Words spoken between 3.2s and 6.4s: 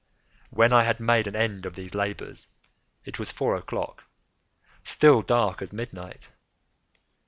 four o'clock—still dark as midnight.